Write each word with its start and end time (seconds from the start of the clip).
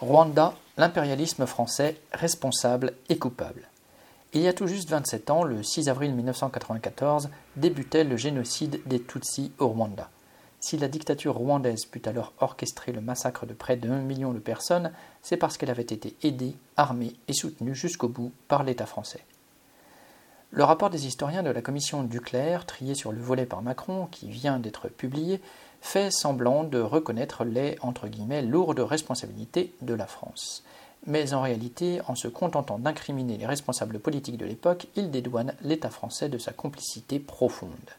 Rwanda, 0.00 0.54
l'impérialisme 0.76 1.46
français 1.46 2.00
responsable 2.12 2.94
et 3.08 3.16
coupable. 3.16 3.68
Il 4.32 4.40
y 4.40 4.48
a 4.48 4.52
tout 4.52 4.66
juste 4.66 4.90
27 4.90 5.30
ans, 5.30 5.44
le 5.44 5.62
6 5.62 5.88
avril 5.88 6.12
1994, 6.14 7.30
débutait 7.56 8.02
le 8.02 8.16
génocide 8.16 8.80
des 8.86 9.00
Tutsis 9.00 9.52
au 9.58 9.68
Rwanda. 9.68 10.10
Si 10.58 10.78
la 10.78 10.88
dictature 10.88 11.36
rwandaise 11.36 11.84
put 11.84 12.00
alors 12.06 12.32
orchestrer 12.40 12.90
le 12.90 13.02
massacre 13.02 13.44
de 13.44 13.52
près 13.52 13.76
d'un 13.76 13.98
million 13.98 14.32
de 14.32 14.38
personnes, 14.38 14.92
c'est 15.22 15.36
parce 15.36 15.58
qu'elle 15.58 15.70
avait 15.70 15.82
été 15.82 16.16
aidée, 16.22 16.56
armée 16.76 17.14
et 17.28 17.34
soutenue 17.34 17.74
jusqu'au 17.74 18.08
bout 18.08 18.32
par 18.48 18.64
l'État 18.64 18.86
français. 18.86 19.20
Le 20.56 20.62
rapport 20.62 20.88
des 20.88 21.08
historiens 21.08 21.42
de 21.42 21.50
la 21.50 21.62
commission 21.62 22.04
Duclerc, 22.04 22.64
trié 22.64 22.94
sur 22.94 23.10
le 23.10 23.20
volet 23.20 23.44
par 23.44 23.60
Macron, 23.60 24.06
qui 24.12 24.28
vient 24.28 24.60
d'être 24.60 24.86
publié, 24.86 25.40
fait 25.80 26.12
semblant 26.12 26.62
de 26.62 26.78
reconnaître 26.78 27.44
les 27.44 27.76
lourdes 28.42 28.78
responsabilités 28.78 29.74
de 29.82 29.94
la 29.94 30.06
France. 30.06 30.62
Mais 31.08 31.34
en 31.34 31.42
réalité, 31.42 32.00
en 32.06 32.14
se 32.14 32.28
contentant 32.28 32.78
d'incriminer 32.78 33.36
les 33.36 33.46
responsables 33.46 33.98
politiques 33.98 34.36
de 34.36 34.46
l'époque, 34.46 34.86
il 34.94 35.10
dédouane 35.10 35.54
l'État 35.60 35.90
français 35.90 36.28
de 36.28 36.38
sa 36.38 36.52
complicité 36.52 37.18
profonde. 37.18 37.90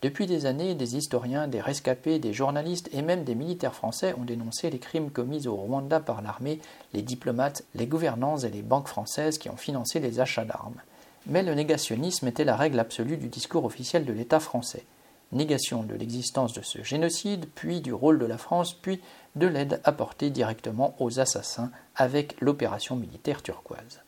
Depuis 0.00 0.26
des 0.26 0.46
années, 0.46 0.76
des 0.76 0.96
historiens, 0.96 1.48
des 1.48 1.60
rescapés, 1.60 2.20
des 2.20 2.32
journalistes 2.32 2.88
et 2.92 3.02
même 3.02 3.24
des 3.24 3.34
militaires 3.34 3.74
français 3.74 4.14
ont 4.16 4.24
dénoncé 4.24 4.70
les 4.70 4.78
crimes 4.78 5.10
commis 5.10 5.48
au 5.48 5.56
Rwanda 5.56 5.98
par 5.98 6.22
l'armée, 6.22 6.60
les 6.94 7.02
diplomates, 7.02 7.64
les 7.74 7.88
gouvernants 7.88 8.38
et 8.38 8.50
les 8.50 8.62
banques 8.62 8.86
françaises 8.86 9.36
qui 9.36 9.50
ont 9.50 9.56
financé 9.56 9.98
les 9.98 10.20
achats 10.20 10.44
d'armes. 10.44 10.80
Mais 11.28 11.42
le 11.42 11.54
négationnisme 11.54 12.26
était 12.26 12.44
la 12.44 12.56
règle 12.56 12.80
absolue 12.80 13.16
du 13.16 13.28
discours 13.28 13.64
officiel 13.64 14.04
de 14.04 14.12
l'État 14.12 14.40
français 14.40 14.84
négation 15.32 15.82
de 15.82 15.94
l'existence 15.94 16.52
de 16.52 16.62
ce 16.62 16.82
génocide, 16.82 17.46
puis 17.54 17.80
du 17.80 17.92
rôle 17.92 18.18
de 18.18 18.26
la 18.26 18.38
France, 18.38 18.72
puis 18.74 19.00
de 19.36 19.46
l'aide 19.46 19.80
apportée 19.84 20.30
directement 20.30 20.94
aux 20.98 21.20
assassins 21.20 21.70
avec 21.96 22.40
l'opération 22.40 22.96
militaire 22.96 23.42
turquoise. 23.42 24.02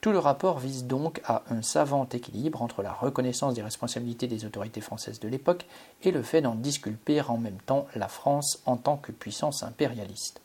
Tout 0.00 0.12
le 0.12 0.18
rapport 0.18 0.58
vise 0.58 0.84
donc 0.84 1.20
à 1.24 1.42
un 1.50 1.62
savant 1.62 2.08
équilibre 2.12 2.62
entre 2.62 2.82
la 2.82 2.92
reconnaissance 2.92 3.54
des 3.54 3.62
responsabilités 3.62 4.26
des 4.28 4.44
autorités 4.44 4.80
françaises 4.80 5.20
de 5.20 5.28
l'époque 5.28 5.66
et 6.02 6.12
le 6.12 6.22
fait 6.22 6.42
d'en 6.42 6.54
disculper 6.54 7.20
en 7.22 7.38
même 7.38 7.60
temps 7.64 7.86
la 7.94 8.08
France 8.08 8.62
en 8.66 8.76
tant 8.76 8.98
que 8.98 9.10
puissance 9.10 9.62
impérialiste. 9.62 10.40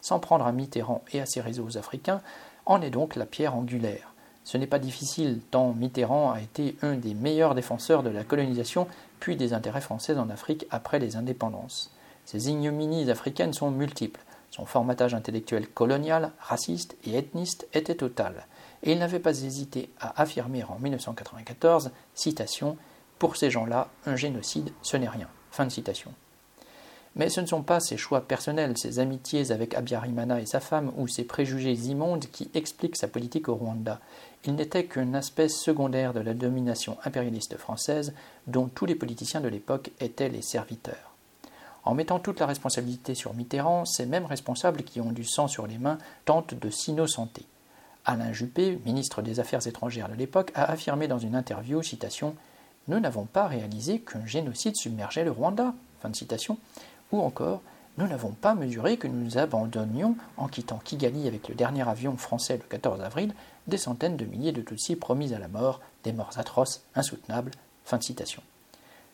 S'en 0.00 0.20
prendre 0.20 0.46
à 0.46 0.52
Mitterrand 0.52 1.02
et 1.12 1.20
à 1.20 1.26
ses 1.26 1.40
réseaux 1.40 1.76
africains 1.78 2.20
en 2.66 2.82
est 2.82 2.90
donc 2.90 3.16
la 3.16 3.26
pierre 3.26 3.56
angulaire. 3.56 4.11
Ce 4.44 4.58
n'est 4.58 4.66
pas 4.66 4.78
difficile, 4.78 5.40
tant 5.50 5.72
Mitterrand 5.72 6.32
a 6.32 6.40
été 6.40 6.76
un 6.82 6.96
des 6.96 7.14
meilleurs 7.14 7.54
défenseurs 7.54 8.02
de 8.02 8.10
la 8.10 8.24
colonisation 8.24 8.88
puis 9.20 9.36
des 9.36 9.52
intérêts 9.52 9.80
français 9.80 10.16
en 10.16 10.30
Afrique 10.30 10.66
après 10.70 10.98
les 10.98 11.16
indépendances. 11.16 11.92
Ces 12.24 12.48
ignominies 12.48 13.10
africaines 13.10 13.52
sont 13.52 13.70
multiples. 13.70 14.20
Son 14.50 14.66
formatage 14.66 15.14
intellectuel 15.14 15.66
colonial, 15.66 16.32
raciste 16.38 16.96
et 17.04 17.16
ethniste 17.16 17.66
était 17.72 17.94
total, 17.94 18.46
et 18.82 18.92
il 18.92 18.98
n'avait 18.98 19.18
pas 19.18 19.30
hésité 19.30 19.90
à 19.98 20.20
affirmer 20.20 20.62
en 20.64 20.78
1994, 20.78 21.90
citation, 22.14 22.76
Pour 23.18 23.36
ces 23.36 23.50
gens-là, 23.50 23.88
un 24.04 24.16
génocide, 24.16 24.72
ce 24.82 24.96
n'est 24.96 25.08
rien. 25.08 25.28
Fin 25.52 25.64
de 25.64 25.70
citation. 25.70 26.12
Mais 27.14 27.28
ce 27.28 27.40
ne 27.40 27.46
sont 27.46 27.62
pas 27.62 27.80
ses 27.80 27.98
choix 27.98 28.22
personnels, 28.22 28.78
ses 28.78 28.98
amitiés 28.98 29.52
avec 29.52 29.74
Abiyarimana 29.74 30.40
et 30.40 30.46
sa 30.46 30.60
femme, 30.60 30.92
ou 30.96 31.08
ses 31.08 31.24
préjugés 31.24 31.74
immondes 31.74 32.24
qui 32.32 32.50
expliquent 32.54 32.96
sa 32.96 33.08
politique 33.08 33.48
au 33.48 33.54
Rwanda. 33.54 34.00
Il 34.44 34.54
n'était 34.54 34.86
qu'un 34.86 35.12
aspect 35.14 35.48
secondaire 35.48 36.14
de 36.14 36.20
la 36.20 36.34
domination 36.34 36.96
impérialiste 37.04 37.58
française 37.58 38.14
dont 38.46 38.68
tous 38.68 38.86
les 38.86 38.94
politiciens 38.94 39.40
de 39.40 39.48
l'époque 39.48 39.90
étaient 40.00 40.30
les 40.30 40.42
serviteurs. 40.42 41.12
En 41.84 41.94
mettant 41.94 42.18
toute 42.18 42.40
la 42.40 42.46
responsabilité 42.46 43.14
sur 43.14 43.34
Mitterrand, 43.34 43.84
ces 43.84 44.06
mêmes 44.06 44.24
responsables 44.24 44.82
qui 44.82 45.00
ont 45.00 45.12
du 45.12 45.24
sang 45.24 45.48
sur 45.48 45.66
les 45.66 45.78
mains 45.78 45.98
tentent 46.24 46.54
de 46.54 46.70
s'innocenter. 46.70 47.44
Alain 48.04 48.32
Juppé, 48.32 48.80
ministre 48.84 49.22
des 49.22 49.38
Affaires 49.38 49.66
étrangères 49.66 50.08
de 50.08 50.14
l'époque, 50.14 50.50
a 50.54 50.70
affirmé 50.70 51.08
dans 51.08 51.18
une 51.18 51.34
interview, 51.34 51.82
citation, 51.82 52.34
Nous 52.88 52.98
n'avons 52.98 53.26
pas 53.26 53.46
réalisé 53.46 54.00
qu'un 54.00 54.26
génocide 54.26 54.76
submergeait 54.76 55.24
le 55.24 55.30
Rwanda. 55.30 55.74
Ou 57.12 57.20
encore, 57.20 57.60
nous 57.98 58.06
n'avons 58.06 58.30
pas 58.30 58.54
mesuré 58.54 58.96
que 58.96 59.06
nous 59.06 59.36
abandonnions, 59.36 60.16
en 60.38 60.48
quittant 60.48 60.80
Kigali 60.82 61.28
avec 61.28 61.48
le 61.48 61.54
dernier 61.54 61.86
avion 61.86 62.16
français 62.16 62.56
le 62.56 62.64
14 62.68 63.02
avril, 63.02 63.34
des 63.66 63.76
centaines 63.76 64.16
de 64.16 64.24
milliers 64.24 64.52
de 64.52 64.62
Tutsis 64.62 64.96
promis 64.96 65.34
à 65.34 65.38
la 65.38 65.48
mort, 65.48 65.80
des 66.04 66.12
morts 66.12 66.38
atroces, 66.38 66.82
insoutenables. 66.94 67.52
Fin 67.84 68.00
citation. 68.00 68.42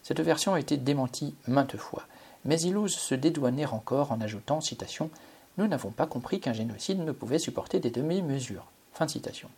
Cette 0.03 0.21
version 0.21 0.55
a 0.55 0.61
été 0.61 0.77
démentie 0.77 1.35
maintes 1.49 1.77
fois, 1.77 2.05
mais 2.45 2.61
il 2.61 2.77
ose 2.77 2.95
se 2.95 3.15
dédouaner 3.15 3.67
encore 3.67 4.13
en 4.13 4.21
ajoutant 4.21 4.61
citation 4.61 5.11
Nous 5.57 5.67
n'avons 5.67 5.91
pas 5.91 6.07
compris 6.07 6.39
qu'un 6.39 6.53
génocide 6.53 7.01
ne 7.01 7.13
pouvait 7.13 7.39
supporter 7.39 7.81
des 7.81 7.91
demi-mesures. 7.91 8.67
Fin 8.93 9.09
citation. 9.09 9.49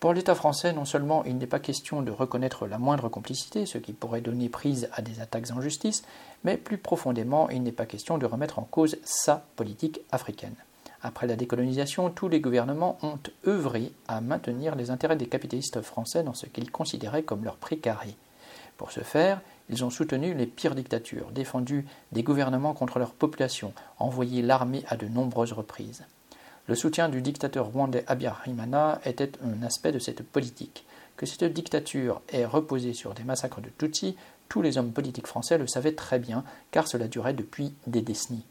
Pour 0.00 0.14
l'État 0.14 0.34
français, 0.34 0.72
non 0.72 0.86
seulement 0.86 1.24
il 1.24 1.36
n'est 1.36 1.46
pas 1.46 1.58
question 1.58 2.00
de 2.00 2.10
reconnaître 2.10 2.66
la 2.66 2.78
moindre 2.78 3.10
complicité, 3.10 3.66
ce 3.66 3.76
qui 3.76 3.92
pourrait 3.92 4.22
donner 4.22 4.48
prise 4.48 4.88
à 4.94 5.02
des 5.02 5.20
attaques 5.20 5.50
en 5.50 5.60
justice, 5.60 6.04
mais 6.42 6.56
plus 6.56 6.78
profondément, 6.78 7.50
il 7.50 7.62
n'est 7.62 7.70
pas 7.70 7.84
question 7.84 8.16
de 8.16 8.24
remettre 8.24 8.58
en 8.58 8.62
cause 8.62 8.96
sa 9.04 9.44
politique 9.56 10.00
africaine. 10.10 10.54
Après 11.02 11.26
la 11.26 11.36
décolonisation, 11.36 12.08
tous 12.08 12.28
les 12.28 12.40
gouvernements 12.40 12.96
ont 13.02 13.18
œuvré 13.46 13.92
à 14.08 14.22
maintenir 14.22 14.74
les 14.74 14.90
intérêts 14.90 15.16
des 15.16 15.28
capitalistes 15.28 15.82
français 15.82 16.22
dans 16.22 16.34
ce 16.34 16.46
qu'ils 16.46 16.70
considéraient 16.70 17.22
comme 17.22 17.44
leur 17.44 17.56
précaré. 17.56 18.16
Pour 18.78 18.92
ce 18.92 19.00
faire, 19.00 19.42
ils 19.68 19.84
ont 19.84 19.90
soutenu 19.90 20.32
les 20.32 20.46
pires 20.46 20.74
dictatures, 20.74 21.30
défendu 21.30 21.86
des 22.12 22.22
gouvernements 22.22 22.72
contre 22.72 22.98
leur 22.98 23.12
population, 23.12 23.74
envoyé 23.98 24.40
l'armée 24.40 24.82
à 24.88 24.96
de 24.96 25.08
nombreuses 25.08 25.52
reprises. 25.52 26.06
Le 26.70 26.76
soutien 26.76 27.08
du 27.08 27.20
dictateur 27.20 27.66
rwandais 27.66 28.04
Habyarimana 28.06 29.00
était 29.04 29.32
un 29.42 29.64
aspect 29.64 29.90
de 29.90 29.98
cette 29.98 30.22
politique. 30.22 30.84
Que 31.16 31.26
cette 31.26 31.52
dictature 31.52 32.22
ait 32.28 32.44
reposé 32.44 32.92
sur 32.92 33.12
des 33.12 33.24
massacres 33.24 33.60
de 33.60 33.70
Tutsis, 33.76 34.14
tous 34.48 34.62
les 34.62 34.78
hommes 34.78 34.92
politiques 34.92 35.26
français 35.26 35.58
le 35.58 35.66
savaient 35.66 35.96
très 35.96 36.20
bien, 36.20 36.44
car 36.70 36.86
cela 36.86 37.08
durait 37.08 37.34
depuis 37.34 37.74
des 37.88 38.02
décennies. 38.02 38.46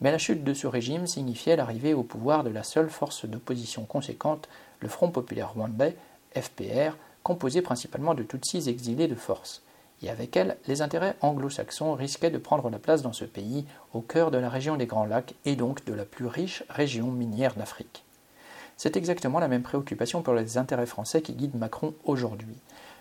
Mais 0.00 0.10
la 0.10 0.16
chute 0.16 0.42
de 0.42 0.54
ce 0.54 0.66
régime 0.66 1.06
signifiait 1.06 1.54
l'arrivée 1.54 1.92
au 1.92 2.02
pouvoir 2.02 2.44
de 2.44 2.48
la 2.48 2.62
seule 2.62 2.88
force 2.88 3.26
d'opposition 3.26 3.84
conséquente, 3.84 4.48
le 4.80 4.88
Front 4.88 5.10
populaire 5.10 5.52
rwandais, 5.52 5.96
FPR, 6.34 6.96
composé 7.22 7.60
principalement 7.60 8.14
de 8.14 8.22
Tutsis 8.22 8.70
exilés 8.70 9.06
de 9.06 9.14
force 9.14 9.60
et 10.02 10.10
avec 10.10 10.36
elle, 10.36 10.56
les 10.66 10.82
intérêts 10.82 11.16
anglo-saxons 11.20 11.94
risquaient 11.94 12.30
de 12.30 12.38
prendre 12.38 12.70
la 12.70 12.78
place 12.78 13.02
dans 13.02 13.12
ce 13.12 13.24
pays, 13.24 13.66
au 13.92 14.00
cœur 14.00 14.30
de 14.30 14.38
la 14.38 14.48
région 14.48 14.76
des 14.76 14.86
Grands 14.86 15.04
Lacs 15.04 15.34
et 15.44 15.56
donc 15.56 15.84
de 15.84 15.92
la 15.92 16.04
plus 16.04 16.26
riche 16.26 16.64
région 16.70 17.10
minière 17.10 17.54
d'Afrique. 17.54 18.04
C'est 18.76 18.96
exactement 18.96 19.40
la 19.40 19.48
même 19.48 19.62
préoccupation 19.62 20.22
pour 20.22 20.34
les 20.34 20.56
intérêts 20.56 20.86
français 20.86 21.20
qui 21.20 21.34
guide 21.34 21.54
Macron 21.54 21.92
aujourd'hui. 22.04 22.56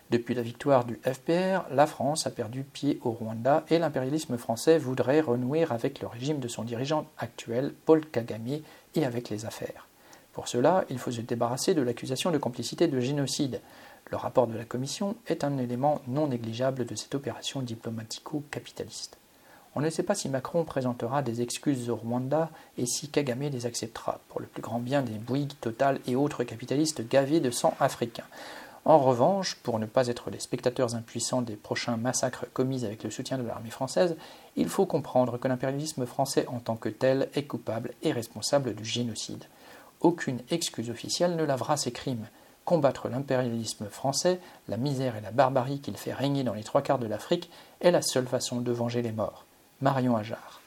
Depuis 0.09 0.33
la 0.33 0.41
victoire 0.41 0.85
du 0.85 0.99
FPR, 1.05 1.71
la 1.71 1.85
France 1.85 2.25
a 2.25 2.31
perdu 2.31 2.63
pied 2.63 2.99
au 3.03 3.11
Rwanda 3.11 3.63
et 3.69 3.77
l'impérialisme 3.77 4.37
français 4.37 4.79
voudrait 4.79 5.21
renouer 5.21 5.65
avec 5.69 6.01
le 6.01 6.07
régime 6.07 6.39
de 6.39 6.47
son 6.47 6.63
dirigeant 6.63 7.05
actuel, 7.17 7.73
Paul 7.85 8.05
Kagame, 8.05 8.59
et 8.95 9.05
avec 9.05 9.29
les 9.29 9.45
affaires. 9.45 9.87
Pour 10.33 10.47
cela, 10.47 10.83
il 10.89 10.97
faut 10.97 11.11
se 11.11 11.21
débarrasser 11.21 11.75
de 11.75 11.81
l'accusation 11.81 12.31
de 12.31 12.37
complicité 12.37 12.87
de 12.87 12.99
génocide. 12.99 13.61
Le 14.11 14.17
rapport 14.17 14.47
de 14.47 14.57
la 14.57 14.65
Commission 14.65 15.15
est 15.27 15.43
un 15.43 15.57
élément 15.59 16.01
non 16.07 16.27
négligeable 16.27 16.85
de 16.85 16.95
cette 16.95 17.13
opération 17.13 17.61
diplomatico-capitaliste. 17.61 19.17
On 19.75 19.81
ne 19.81 19.89
sait 19.91 20.03
pas 20.03 20.15
si 20.15 20.29
Macron 20.29 20.63
présentera 20.63 21.21
des 21.21 21.41
excuses 21.41 21.91
au 21.91 21.95
Rwanda 21.95 22.49
et 22.79 22.87
si 22.87 23.09
Kagame 23.09 23.49
les 23.51 23.67
acceptera, 23.67 24.19
pour 24.27 24.41
le 24.41 24.47
plus 24.47 24.63
grand 24.63 24.79
bien 24.79 25.03
des 25.03 25.19
Bouygues, 25.19 25.53
Total 25.61 25.99
et 26.07 26.15
autres 26.15 26.43
capitalistes 26.43 27.07
gavés 27.07 27.39
de 27.39 27.51
sang 27.51 27.75
africain. 27.79 28.23
En 28.83 28.97
revanche, 28.97 29.55
pour 29.61 29.77
ne 29.77 29.85
pas 29.85 30.07
être 30.07 30.31
les 30.31 30.39
spectateurs 30.39 30.95
impuissants 30.95 31.43
des 31.43 31.55
prochains 31.55 31.97
massacres 31.97 32.47
commis 32.51 32.85
avec 32.85 33.03
le 33.03 33.11
soutien 33.11 33.37
de 33.37 33.43
l'armée 33.43 33.69
française, 33.69 34.15
il 34.55 34.69
faut 34.69 34.87
comprendre 34.87 35.37
que 35.37 35.47
l'impérialisme 35.47 36.07
français 36.07 36.47
en 36.47 36.59
tant 36.59 36.75
que 36.75 36.89
tel 36.89 37.29
est 37.35 37.43
coupable 37.43 37.93
et 38.01 38.11
responsable 38.11 38.73
du 38.73 38.85
génocide. 38.85 39.43
Aucune 40.01 40.39
excuse 40.49 40.89
officielle 40.89 41.35
ne 41.35 41.43
lavera 41.43 41.77
ces 41.77 41.91
crimes, 41.91 42.25
combattre 42.69 43.09
l'impérialisme 43.09 43.87
français, 43.87 44.39
la 44.67 44.77
misère 44.77 45.15
et 45.15 45.21
la 45.21 45.31
barbarie 45.31 45.81
qu'il 45.81 45.97
fait 45.97 46.13
régner 46.13 46.43
dans 46.43 46.53
les 46.53 46.63
trois 46.63 46.83
quarts 46.83 46.99
de 46.99 47.07
l'Afrique 47.07 47.49
est 47.81 47.89
la 47.89 48.03
seule 48.03 48.27
façon 48.27 48.61
de 48.61 48.71
venger 48.71 49.01
les 49.01 49.11
morts. 49.11 49.47
Marion 49.81 50.15
Ajar. 50.15 50.58